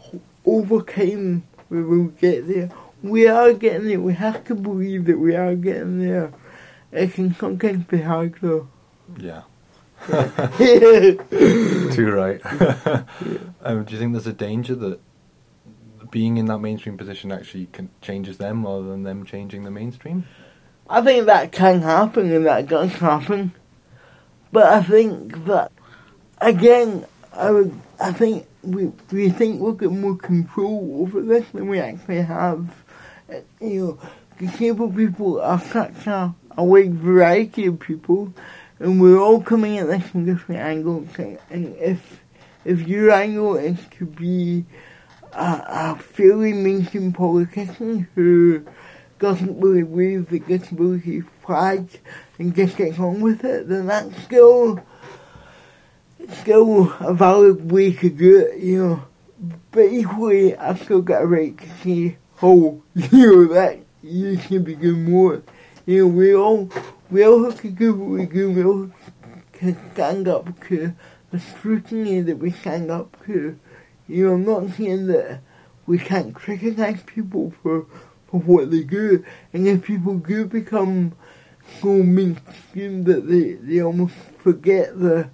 [0.45, 2.69] over time we will get there.
[3.03, 3.99] We are getting there.
[3.99, 6.33] We have to believe that we are getting there.
[6.91, 8.67] It can sometimes be hard though.
[9.17, 9.43] Yeah.
[11.93, 12.41] too right.
[13.61, 14.99] um, do you think there's a danger that
[16.11, 20.25] being in that mainstream position actually can, changes them rather than them changing the mainstream?
[20.89, 23.53] I think that can happen and that does happen.
[24.51, 25.71] but I think that
[26.39, 31.67] again, I would, I think we we think we'll get more control over this than
[31.67, 32.69] we actually have.
[33.59, 33.99] You know,
[34.39, 38.33] disabled people are such a, a wide variety of people,
[38.79, 41.07] and we're all coming at this from different angles.
[41.49, 42.21] And if
[42.65, 44.65] if your angle is to be
[45.33, 48.65] a, a fairly mainstream politician who
[49.19, 51.89] doesn't really wave the disability flag
[52.37, 54.83] and just gets on with it, then that's still
[56.41, 59.03] still a valid way to do it, you know.
[59.71, 64.65] But equally, I've still got a right to say, oh, you know, that you should
[64.65, 65.43] be doing more.
[65.85, 66.69] You know, we all,
[67.09, 68.91] we all have to do what we do, we all
[69.53, 70.93] can stand up to
[71.31, 73.57] the scrutiny that we stand up to.
[74.07, 75.41] You know, I'm not saying that
[75.85, 77.85] we can't criticize people for,
[78.29, 81.13] for what they do, and if people do become
[81.81, 85.29] so mainstream that they, they almost forget the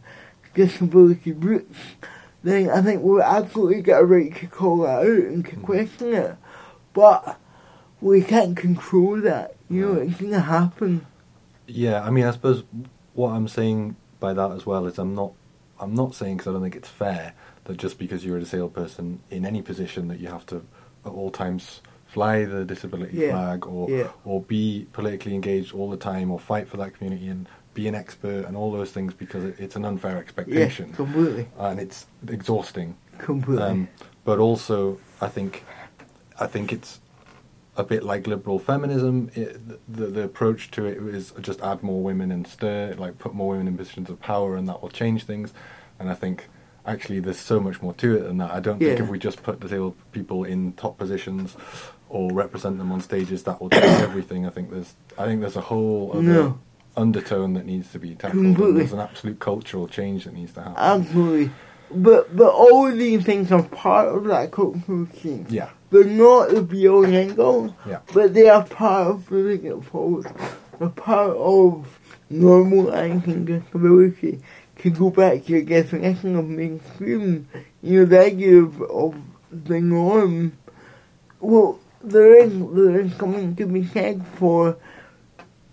[0.54, 1.78] disability roots,
[2.44, 5.62] then I think we've absolutely got a right to call that out and to mm-hmm.
[5.62, 6.36] question it.
[6.94, 7.40] But
[8.02, 9.56] we can't control that.
[9.70, 11.06] You know, it's gonna happen.
[11.67, 12.63] Yeah, I mean, I suppose
[13.13, 15.34] what I'm saying by that as well is I'm not,
[15.80, 17.34] I'm not saying because I don't think it's fair
[17.65, 20.58] that just because you're a disabled person in any position that you have to
[21.06, 24.08] at all times fly the disability Yeah, flag or yeah.
[24.23, 27.95] or be politically engaged all the time or fight for that community and be an
[27.95, 30.89] expert and all those things because it, it's an unfair expectation.
[30.89, 32.95] Yeah, completely, and it's exhausting.
[33.17, 33.63] completely.
[33.63, 33.88] Um,
[34.26, 35.63] but also, I think,
[36.39, 36.99] I think it's
[37.76, 39.30] a bit like liberal feminism.
[39.36, 39.60] It,
[39.92, 43.50] the the approach to it is just add more women and stir, like put more
[43.50, 45.54] women in positions of power, and that will change things.
[46.00, 46.48] And I think
[46.86, 48.52] actually there's so much more to it than that.
[48.52, 51.56] I don't think if we just put disabled people in top positions
[52.10, 54.46] or represent them on stages, that will change everything.
[54.46, 56.60] I think there's, I think there's a whole other No.
[56.96, 58.44] undertone that needs to be tackled.
[58.44, 58.80] Completely.
[58.82, 60.76] There's an absolute cultural change that needs to happen.
[60.78, 61.52] Absolutely.
[61.90, 65.52] But but all these things are part of that cultural change.
[65.52, 68.00] yeah, They're not the be all and end all, yeah.
[68.16, 70.26] but they are part of moving it forward.
[70.80, 72.00] They're part of
[72.32, 74.42] normalizing disability.
[74.80, 77.48] To go back to your definition of mainstream,
[77.84, 79.16] you know, the idea of, of
[79.52, 80.58] the norm,
[81.40, 84.78] well, there is, there is something to be said for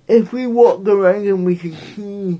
[0.07, 2.39] if we walked around and we could see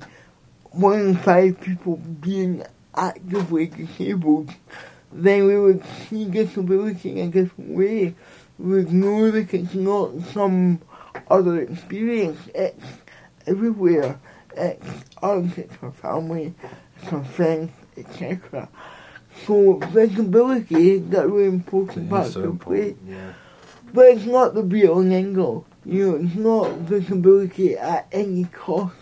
[0.73, 2.63] one in five people being
[2.95, 4.51] actively disabled,
[5.13, 8.15] then we would see disability in a different way.
[8.59, 10.81] We know that it's not some
[11.29, 12.85] other experience, it's
[13.47, 14.21] everywhere.
[14.57, 14.87] It's
[15.23, 16.55] us, it's our family,
[16.97, 18.69] it's our friends, etc.
[19.47, 22.97] So visibility is that really important part so to play.
[23.07, 23.33] Yeah.
[23.93, 25.67] But it's not the be all and end all.
[25.85, 28.97] You know, it's not visibility at any cost.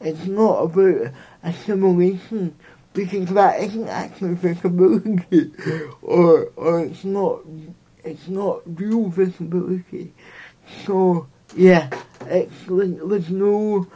[0.00, 2.56] It's not about assimilation
[3.04, 5.50] because that isn't actually visibility,
[6.02, 7.40] or or it's not
[8.04, 10.12] it's not real visibility.
[10.84, 11.88] So yeah,
[12.26, 13.86] it's like, there's no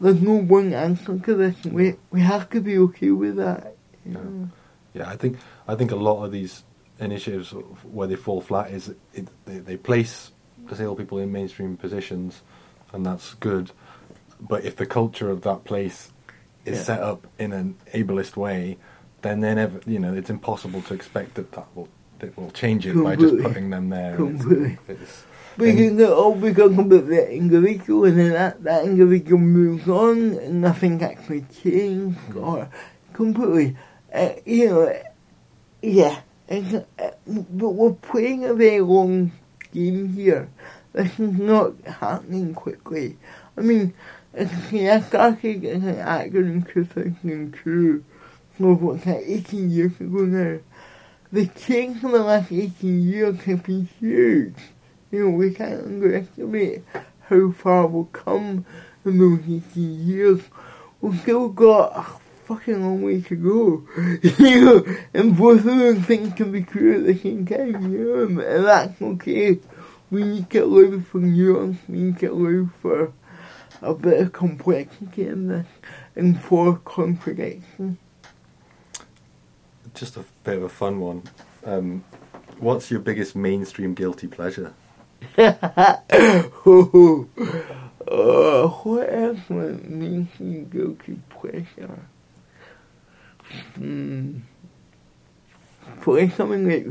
[0.00, 1.56] there's no one answer to this.
[1.64, 3.76] We we have to be okay with that.
[4.04, 4.12] Yeah.
[4.12, 4.50] know.
[4.92, 6.64] Yeah, I think I think a lot of these
[6.98, 10.32] initiatives where they fall flat is it, they, they place
[10.68, 12.42] disabled people in mainstream positions,
[12.92, 13.70] and that's good.
[14.38, 16.11] But if the culture of that place
[16.64, 16.84] is Yeah.
[16.84, 18.78] set up in an ableist way,
[19.22, 21.88] then they never, you know, it's impossible to expect that that will
[22.20, 24.14] that will change it by just putting them there.
[24.14, 24.78] and it's- Completely.
[24.88, 25.24] it's-
[25.58, 31.02] Because they're all become the individual and then that, that individual moves on and nothing
[31.02, 32.68] actually changed or
[33.12, 33.76] completely,
[34.14, 34.94] uh, you know,
[35.82, 36.20] yeah.
[36.48, 39.32] Uh, but we're playing a very long
[39.74, 40.48] game here.
[40.92, 43.16] This is not happening quickly.
[43.56, 43.94] I mean,
[46.64, 48.04] 2002,
[48.58, 50.58] so what's that, 18 years now.
[51.30, 54.56] The change in the last 18 years has been huge.
[55.10, 56.82] You know, we can't underestimate
[57.28, 58.64] how far we've come
[59.04, 60.40] in those 18 years.
[61.00, 62.02] We've still got a
[62.46, 63.86] fucking long way to go.
[64.38, 68.28] you know, and both of those things can be true at the same time, you
[68.28, 69.58] know, and, that's okay.
[70.10, 73.12] We need to allow for nuance, we need to allow for
[73.82, 75.66] a bit of complexity in this,
[76.14, 77.98] and for contradiction.
[79.94, 81.24] just a bit of a fun one.
[81.64, 82.04] Um,
[82.58, 84.72] what's your biggest mainstream guilty pleasure?
[85.38, 87.28] oh,
[88.08, 91.98] uh, what else would make guilty pleasure?
[93.74, 94.38] Hmm.
[96.00, 96.86] Probably something like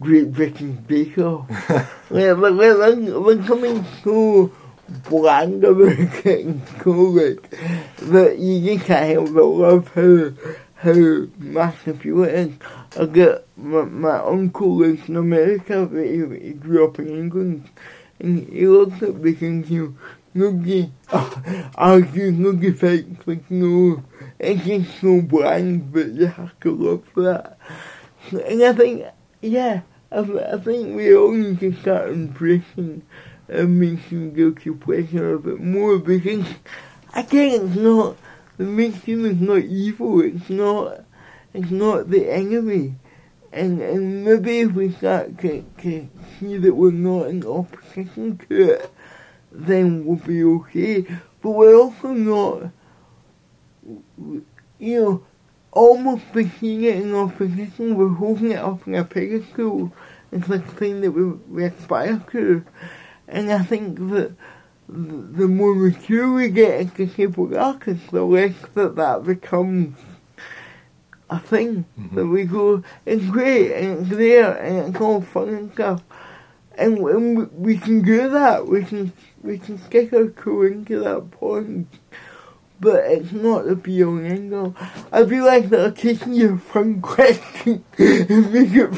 [0.00, 1.48] Great Britain Bake Off.
[2.10, 4.52] yeah, but when, something so
[5.08, 10.30] bland of a cool that you just help but love how
[10.76, 12.52] how massive is.
[12.98, 17.68] I get my, my uncle lives in America, but he, he grew up in England,
[18.18, 19.96] and he loves it because you
[20.34, 20.90] nobody
[21.74, 24.02] argues, nobody fights with no,
[24.38, 27.58] it's just so bland, but you have to love that.
[28.32, 29.04] And I think,
[29.40, 33.02] yeah, I, I think we all need to start embracing and
[33.66, 36.46] making guilty pleasure a bit more because
[37.14, 38.16] again it's not
[38.56, 41.04] the mainstream is not evil, it's not
[41.54, 42.94] it's not the enemy.
[43.52, 48.74] And and maybe if we start to, to see that we're not in opposition to
[48.74, 48.90] it,
[49.50, 51.06] then we'll be okay.
[51.42, 52.70] But we're also not
[54.78, 55.24] you know,
[55.70, 56.24] almost
[56.58, 59.92] seeing it in opposition, we're holding it up in a pedestal.
[60.30, 62.64] It's like thing that we, we aspire to.
[63.32, 64.32] And I think that
[64.88, 69.96] the more mature we get as disabled artists, the less that that becomes
[71.30, 71.86] a thing.
[71.98, 72.14] Mhm.
[72.14, 76.02] That we go, it's great, and it's there, and it's all fun and stuff.
[76.76, 79.12] And, when we, we can do that, we can,
[79.42, 81.86] we can stick our toe into that pond.
[82.82, 84.74] But it's not the be all and end all.
[85.12, 88.90] I feel like that I'm taking your fun question and make it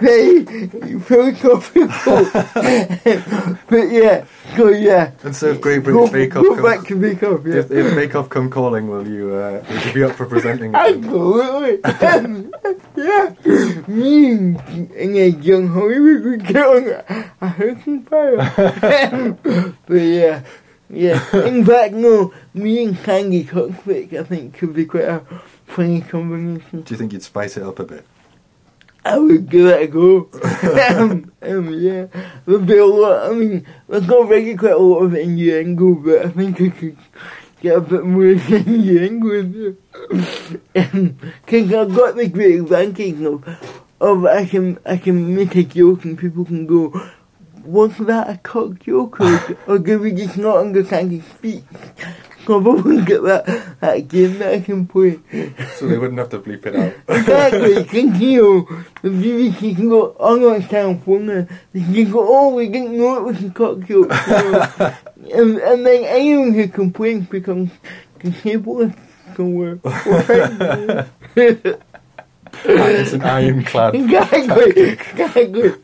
[0.00, 2.24] very, very philosophical.
[3.70, 4.24] but yeah,
[4.56, 5.12] so yeah.
[5.22, 7.58] And so if Great British Bake Off come, back to Bake Off, yeah.
[7.58, 10.74] if, if Bake Off come calling, will you uh, would you be up for presenting?
[10.74, 11.78] Absolutely.
[12.96, 13.34] yeah.
[13.86, 19.38] Me and a young Hollywood would get on a, house fire.
[19.86, 20.42] but yeah.
[20.90, 21.22] Yeah.
[21.46, 25.20] In fact, no, me and Sandi Toksvig, I think, could be quite a
[25.66, 26.82] funny combination.
[26.82, 28.06] Do you think you'd spice it up a bit?
[29.04, 30.28] I would give it a go.
[30.98, 32.06] um, um, yeah.
[32.46, 36.28] There'd be a lot, I mean, there's already quite a lot of innuendo, but I
[36.30, 36.96] think I could
[37.60, 39.76] get a bit more innuendo in
[40.72, 41.14] there.
[41.44, 43.46] Because I've got the great advantage of,
[44.00, 46.92] of I can, I can make a joke and people can go,
[47.64, 51.64] was that a cock joke or, or do we just not understand his speech?
[52.42, 55.20] I've always got that, that game that I can play.
[55.76, 56.94] So they wouldn't have to bleep it out.
[57.08, 58.66] Exactly, because you
[59.02, 61.46] the BBC can go, oh no, it's California.
[61.72, 64.12] They can go, oh, we didn't know it was a cock joke.
[64.12, 64.94] So,
[65.34, 67.70] and, and then anyone who complains becomes
[68.18, 68.94] disabled.
[69.36, 69.78] So we're,
[72.64, 75.74] it's an ironclad, exactly.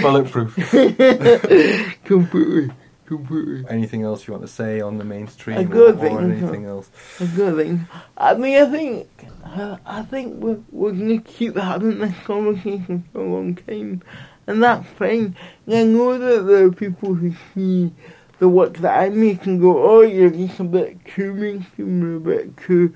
[0.00, 0.54] bulletproof.
[2.04, 2.70] completely,
[3.06, 3.64] completely.
[3.68, 6.90] Anything else you want to say on the mainstream I or, got or anything else?
[7.20, 7.88] A good thing.
[8.16, 9.08] I mean, I think,
[9.44, 14.02] uh, I think we're, we're gonna keep having this conversation for a long time,
[14.46, 15.36] and that's fine.
[15.66, 17.92] And I know that there are people who see
[18.40, 22.20] the work that I make and go, oh, you're just a bit too mainstream, a
[22.20, 22.94] bit too.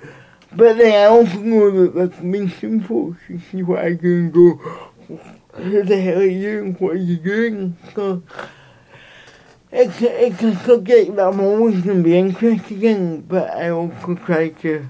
[0.56, 3.18] But then I also know that that's mainstream folks
[3.50, 4.54] see what I and go,
[5.54, 7.76] who the hell are you what are you doing?
[7.94, 8.22] So,
[9.72, 14.14] it's, it's a subject that I'm always going to be interested in, but I also
[14.14, 14.86] try to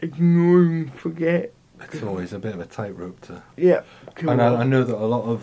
[0.00, 1.52] ignore and forget.
[1.80, 3.42] It's always a bit of a tightrope to.
[3.56, 3.82] Yeah.
[4.18, 5.42] And I, I know that a lot of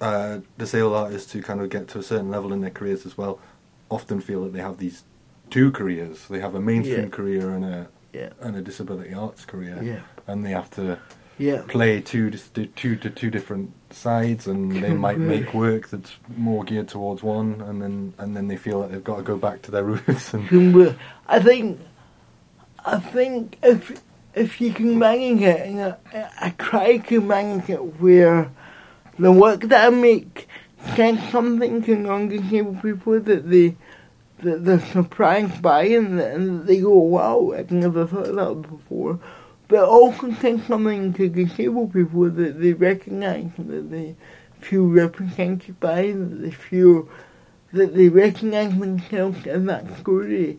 [0.00, 3.16] uh, disabled artists who kind of get to a certain level in their careers as
[3.16, 3.38] well
[3.90, 5.04] often feel that they have these
[5.50, 6.26] two careers.
[6.28, 7.08] They have a mainstream Yeah.
[7.08, 8.30] career and a Yeah.
[8.40, 10.00] and a disability arts career, Yeah.
[10.26, 10.98] and they have to
[11.38, 11.62] Yeah.
[11.66, 12.38] play two to
[13.10, 18.14] two different sides, and they might make work that's more geared towards one, and then
[18.18, 20.32] and then they feel like they've got to go back to their roots.
[20.34, 20.96] And
[21.28, 21.80] I think,
[22.84, 24.00] I think if
[24.34, 28.50] if you can manage it, I, I try to manage it where
[29.18, 30.48] the work that I make
[30.96, 33.76] says something to non-disabled people that they
[34.44, 39.18] they're surprised by and, and they go, wow, I've never thought of that before.
[39.68, 44.16] But also says something to disabled people that they recognise, that they
[44.60, 47.08] feel represented by, that they feel
[47.72, 50.58] that they recognise themselves in that story.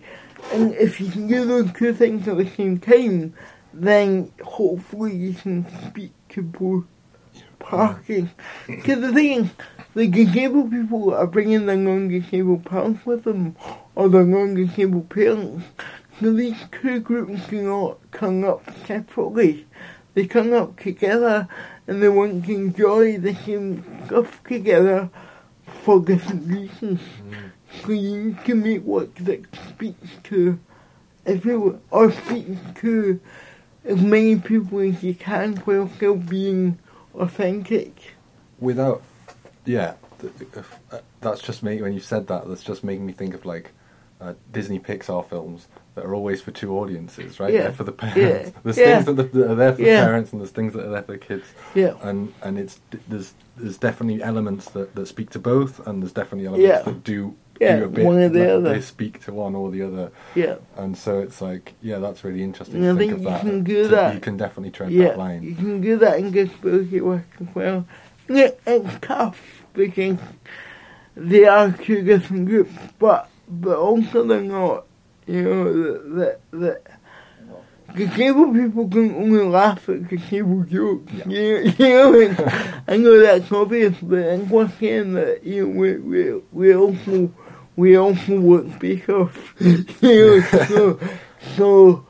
[0.51, 3.33] And if you can do those two things at the same time,
[3.73, 6.85] then hopefully you can speak to both
[7.59, 8.27] parties.
[8.67, 9.49] Because the thing is,
[9.95, 13.55] the disabled people are bringing their non-disabled parents with them,
[13.95, 15.65] or their non-disabled parents.
[16.19, 19.65] So these two groups do not come up separately.
[20.13, 21.47] They come up together
[21.87, 25.09] and they want to enjoy the same stuff together
[25.83, 26.99] for different reasons.
[27.01, 27.51] Mm.
[27.83, 30.59] So you need to make work that speaks to
[31.25, 33.19] everyone, or speaks to
[33.83, 36.79] as many people as you can while still being
[37.13, 38.15] authentic.
[38.59, 39.01] without,
[39.65, 39.93] yeah,
[40.91, 41.81] uh, that's just me.
[41.81, 43.71] When you said that, that's just making me think of like
[44.21, 47.53] uh, Disney Pixar films that are always for two audiences, right?
[47.53, 47.63] Yeah.
[47.63, 48.17] They're for the parents.
[48.17, 48.61] Yeah.
[48.63, 49.01] There's Yeah.
[49.03, 50.05] things that are there for Yeah.
[50.05, 51.45] parents, and there's things that are there for kids.
[51.73, 51.93] Yeah.
[52.01, 56.47] And and it's there's there's definitely elements that, that speak to both, and there's definitely
[56.47, 58.73] elements that do Yeah, do a bit one or the other.
[58.73, 60.55] They speak to one or the other, Yeah.
[60.75, 62.83] and so it's like yeah, that's really interesting.
[62.83, 63.41] Yeah, I think, think of you that.
[63.41, 64.13] can do that.
[64.13, 65.43] You can definitely tread that line.
[65.43, 67.85] you can do that in disability work as well.
[68.27, 69.39] Yeah, it's tough
[69.73, 70.17] because
[71.15, 74.85] they are two different groups, but but also they're not.
[75.27, 76.81] You know that that.
[77.95, 81.13] Disabled people can only laugh at disabled jokes.
[81.13, 81.27] Yeah.
[81.27, 85.79] You, you know, and I know that's obvious, but I'm just saying that you know
[85.79, 87.31] we we we also
[87.77, 88.65] we also work
[89.09, 89.53] off.
[89.59, 90.99] you know, so
[91.55, 92.05] so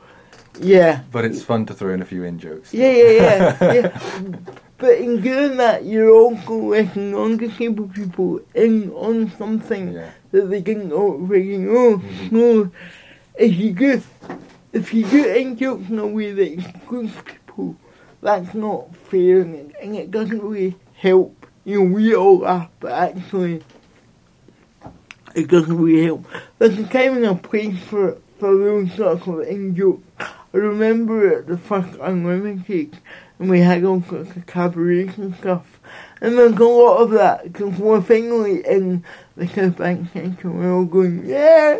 [0.60, 1.02] yeah.
[1.12, 2.72] But it's fun to throw in a few in jokes.
[2.74, 4.36] Yeah, yeah, yeah, yeah.
[4.78, 10.10] But in doing that, you're also letting non-disabled people in on something Yeah.
[10.32, 11.98] that they didn't already know.
[11.98, 12.30] Mhm.
[12.30, 12.70] So,
[13.38, 14.02] if you do,
[14.72, 17.76] if you do in jokes in a way that excludes people,
[18.20, 21.46] that's not fair, and it, and it doesn't really help.
[21.64, 23.62] You know, we all laugh, but actually,
[25.34, 26.26] it doesn't really help.
[26.58, 30.02] There's a time and a place for for those sorts of in jokes.
[30.20, 32.98] I remember at the first Unlimited,
[33.38, 34.02] and we had all
[34.46, 35.80] cabarets and stuff.
[36.20, 39.04] And there's a lot of that, because we're finally in
[39.36, 41.78] the South Bank Centre, we're all going, yeah,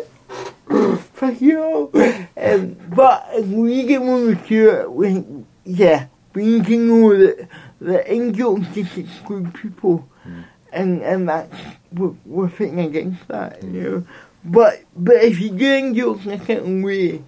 [1.13, 1.91] fuck you all.
[2.37, 5.23] Um, but we get more mature, we,
[5.65, 7.49] yeah, we need to know that
[7.79, 10.07] the jokes just exclude people.
[10.25, 10.43] Mm.
[10.71, 11.55] And, and that's,
[11.93, 14.07] we're, we're fighting against that, you know.
[14.43, 17.23] But, but if you do in jokes in a certain way,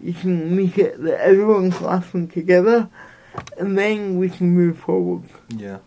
[0.00, 2.88] you can make it that everyone's laughing together,
[3.58, 5.22] and then we can move forward.
[5.48, 5.78] Yeah,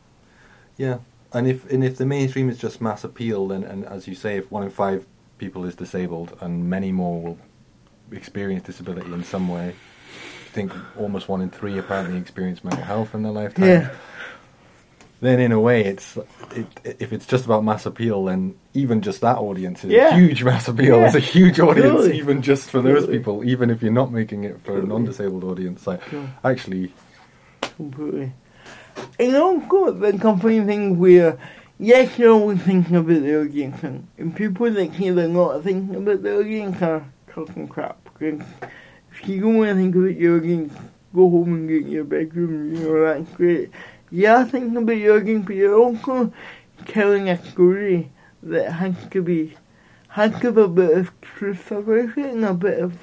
[0.78, 0.98] yeah.
[1.34, 4.38] And if and if the mainstream is just mass appeal, then and as you say,
[4.38, 5.06] if one in five
[5.38, 7.38] people is disabled, and many more will
[8.12, 13.16] experience disability in some way, I think almost one in three apparently experience mental health
[13.16, 13.66] in their lifetime.
[13.66, 13.90] Yeah.
[15.22, 16.18] Then in a way, it's
[16.54, 16.68] it,
[17.00, 20.10] if it's just about mass appeal, then even just that audience is Yeah.
[20.10, 21.00] a huge mass appeal.
[21.00, 21.06] Yeah.
[21.06, 22.18] It's a huge audience, Totally.
[22.18, 23.18] even just for those Totally.
[23.20, 23.44] people.
[23.46, 26.28] Even if you're not making it for a non-disabled audience, like Sure.
[26.44, 26.92] actually,
[27.76, 28.34] completely.
[29.20, 31.38] And oh, also the company thing where
[31.80, 35.96] yes you're always thinking about the audience and, and people that say they're not thinking
[35.96, 37.98] about the audience are talking crap.
[38.04, 38.46] Because
[39.12, 40.74] if you don't want to think about your audience,
[41.14, 43.72] go home and get your bedroom, you know, that's great.
[44.28, 46.32] Are thinking about your audience, but you're also
[46.86, 48.12] telling a story
[48.44, 49.56] that has to be
[50.10, 52.94] has to have a bit of truth about it and a bit of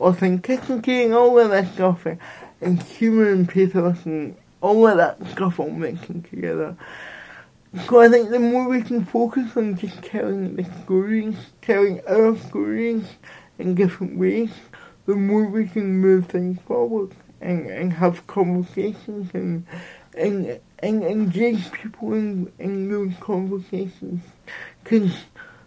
[0.00, 2.04] authenticity and all of that stuff
[2.60, 6.76] and, and pathos and all of that stuff all mixing together.
[7.86, 12.36] So I think the more we can focus on just telling the stories, telling our
[12.36, 13.04] stories
[13.58, 14.50] in different ways,
[15.06, 19.66] the more we can move things forward and, and have conversations and
[20.16, 24.22] and and engage people in, in those conversations.
[24.82, 25.14] Because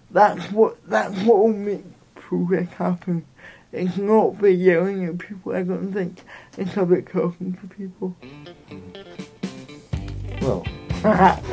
[0.09, 1.83] that's what that's what will make
[2.15, 3.25] progress happen.
[3.73, 6.21] It's not by yelling at people, I don't think.
[6.57, 8.15] It's about talking to people.
[10.41, 10.65] well,
[11.01, 11.45] that's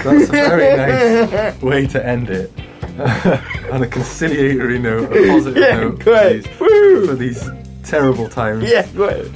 [0.00, 2.50] a very nice way to end it.
[3.70, 6.44] on a conciliatory note, a positive Yeah, note for great.
[6.44, 7.50] these, for these
[7.84, 8.64] terrible times.
[8.70, 9.26] Yeah, right.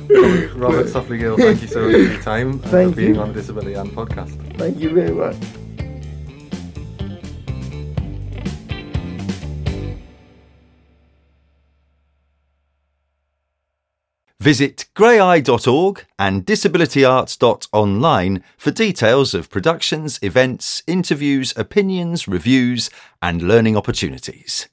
[0.54, 3.20] Robert Softley Gale, thank you so much for your time and for being you.
[3.20, 4.30] on the Disability and podcast.
[4.56, 5.36] Thank you very much.
[14.40, 22.88] Visit graeae.org and disabilityarts.online for details of productions, events, interviews, opinions, reviews,
[23.20, 24.66] and learning opportunities.